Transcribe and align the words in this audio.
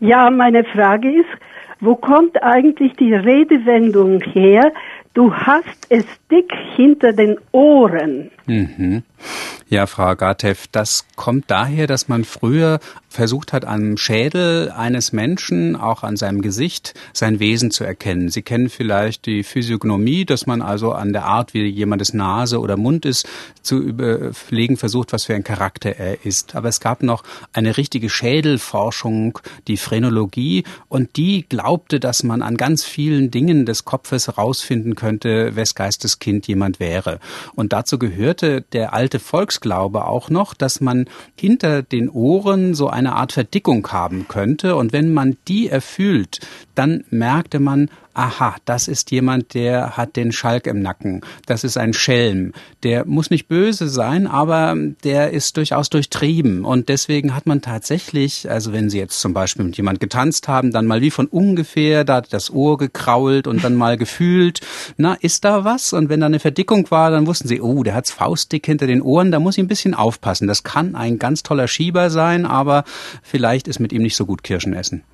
Ja, 0.00 0.30
meine 0.30 0.64
Frage 0.64 1.10
ist, 1.10 1.28
wo 1.80 1.94
kommt 1.94 2.42
eigentlich 2.42 2.94
die 2.94 3.14
Redewendung 3.14 4.20
her, 4.22 4.72
du 5.14 5.32
hast 5.34 5.86
es 5.90 6.04
dick 6.30 6.52
hinter 6.74 7.12
den 7.12 7.36
Ohren? 7.52 8.30
Mhm. 8.46 9.02
Ja, 9.72 9.86
Frau 9.86 10.16
Gatev, 10.16 10.66
das 10.72 11.04
kommt 11.14 11.44
daher, 11.48 11.86
dass 11.86 12.08
man 12.08 12.24
früher 12.24 12.80
versucht 13.08 13.52
hat, 13.52 13.64
am 13.64 13.96
Schädel 13.96 14.70
eines 14.70 15.12
Menschen, 15.12 15.76
auch 15.76 16.02
an 16.02 16.16
seinem 16.16 16.42
Gesicht, 16.42 16.94
sein 17.12 17.38
Wesen 17.38 17.70
zu 17.70 17.84
erkennen. 17.84 18.30
Sie 18.30 18.42
kennen 18.42 18.68
vielleicht 18.68 19.26
die 19.26 19.44
Physiognomie, 19.44 20.24
dass 20.24 20.46
man 20.46 20.60
also 20.62 20.92
an 20.92 21.12
der 21.12 21.24
Art, 21.24 21.54
wie 21.54 21.66
jemandes 21.66 22.14
Nase 22.14 22.60
oder 22.60 22.76
Mund 22.76 23.04
ist, 23.04 23.28
zu 23.62 23.78
überlegen 23.78 24.76
versucht, 24.76 25.12
was 25.12 25.24
für 25.24 25.34
ein 25.34 25.44
Charakter 25.44 25.90
er 25.90 26.24
ist. 26.24 26.56
Aber 26.56 26.68
es 26.68 26.80
gab 26.80 27.02
noch 27.02 27.22
eine 27.52 27.76
richtige 27.76 28.08
Schädelforschung, 28.08 29.38
die 29.68 29.76
Phrenologie, 29.76 30.64
und 30.88 31.16
die 31.16 31.46
glaubte, 31.48 32.00
dass 32.00 32.22
man 32.22 32.42
an 32.42 32.56
ganz 32.56 32.84
vielen 32.84 33.30
Dingen 33.30 33.66
des 33.66 33.84
Kopfes 33.84 34.26
herausfinden 34.28 34.94
könnte, 34.96 35.54
wes 35.54 35.74
Geisteskind 35.74 36.46
jemand 36.46 36.80
wäre. 36.80 37.20
Und 37.54 37.72
dazu 37.72 37.98
gehörte 37.98 38.62
der 38.72 38.94
alte 38.94 39.18
Volksglaube 39.60 40.06
auch 40.06 40.30
noch, 40.30 40.54
dass 40.54 40.80
man 40.80 41.06
hinter 41.36 41.82
den 41.82 42.08
Ohren 42.08 42.74
so 42.74 42.88
eine 42.88 43.14
Art 43.14 43.32
Verdickung 43.32 43.86
haben 43.88 44.26
könnte. 44.26 44.76
Und 44.76 44.92
wenn 44.92 45.12
man 45.12 45.36
die 45.48 45.68
erfüllt, 45.68 46.40
dann 46.74 47.04
merkte 47.10 47.60
man, 47.60 47.90
aha, 48.20 48.56
das 48.66 48.86
ist 48.86 49.10
jemand, 49.10 49.54
der 49.54 49.96
hat 49.96 50.14
den 50.16 50.30
Schalk 50.30 50.66
im 50.66 50.82
Nacken. 50.82 51.22
Das 51.46 51.64
ist 51.64 51.78
ein 51.78 51.94
Schelm. 51.94 52.52
Der 52.82 53.06
muss 53.06 53.30
nicht 53.30 53.48
böse 53.48 53.88
sein, 53.88 54.26
aber 54.26 54.76
der 55.04 55.30
ist 55.30 55.56
durchaus 55.56 55.88
durchtrieben. 55.88 56.66
Und 56.66 56.90
deswegen 56.90 57.34
hat 57.34 57.46
man 57.46 57.62
tatsächlich, 57.62 58.50
also 58.50 58.74
wenn 58.74 58.90
Sie 58.90 58.98
jetzt 58.98 59.20
zum 59.20 59.32
Beispiel 59.32 59.64
mit 59.64 59.78
jemand 59.78 60.00
getanzt 60.00 60.48
haben, 60.48 60.70
dann 60.70 60.86
mal 60.86 61.00
wie 61.00 61.10
von 61.10 61.28
ungefähr, 61.28 62.04
da 62.04 62.16
hat 62.16 62.32
das 62.34 62.50
Ohr 62.50 62.76
gekrault 62.76 63.46
und 63.46 63.64
dann 63.64 63.74
mal 63.74 63.96
gefühlt, 63.96 64.60
na, 64.98 65.14
ist 65.14 65.46
da 65.46 65.64
was? 65.64 65.94
Und 65.94 66.10
wenn 66.10 66.20
da 66.20 66.26
eine 66.26 66.40
Verdickung 66.40 66.90
war, 66.90 67.10
dann 67.10 67.26
wussten 67.26 67.48
Sie, 67.48 67.62
oh, 67.62 67.82
der 67.82 67.94
hat's 67.94 68.10
faustdick 68.10 68.66
hinter 68.66 68.86
den 68.86 69.00
Ohren, 69.00 69.32
da 69.32 69.40
muss 69.40 69.56
ich 69.56 69.64
ein 69.64 69.68
bisschen 69.68 69.94
aufpassen. 69.94 70.46
Das 70.46 70.62
kann 70.62 70.94
ein 70.94 71.18
ganz 71.18 71.42
toller 71.42 71.68
Schieber 71.68 72.10
sein, 72.10 72.44
aber 72.44 72.84
vielleicht 73.22 73.66
ist 73.66 73.80
mit 73.80 73.94
ihm 73.94 74.02
nicht 74.02 74.16
so 74.16 74.26
gut 74.26 74.42
Kirschen 74.42 74.74
essen. 74.74 75.04